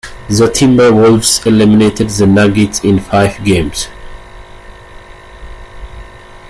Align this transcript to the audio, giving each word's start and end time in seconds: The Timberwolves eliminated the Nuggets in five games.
The 0.31 0.47
Timberwolves 0.47 1.45
eliminated 1.45 2.09
the 2.09 2.25
Nuggets 2.25 2.79
in 2.79 2.97
five 2.99 3.43
games. 3.45 3.87